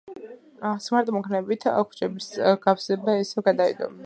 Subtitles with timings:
[0.85, 2.31] სმარტ-მანქანებით ქუჩების
[2.67, 3.97] გავსება ისევ გადაიდო.